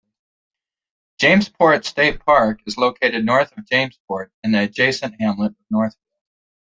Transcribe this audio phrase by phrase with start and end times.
[1.19, 6.01] Jamesport State Park is located north of Jamesport in the adjacent hamlet of Northville.